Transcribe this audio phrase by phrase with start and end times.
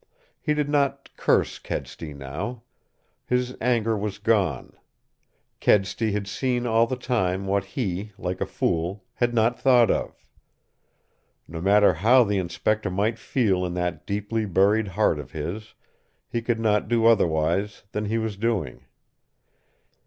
[0.41, 2.63] He did not curse Kedsty now.
[3.27, 4.73] His anger was gone.
[5.59, 10.15] Kedsty had seen all the time what he, like a fool, had not thought of.
[11.47, 15.75] No matter how the Inspector might feel in that deeply buried heart of his,
[16.27, 18.85] he could not do otherwise than he was doing.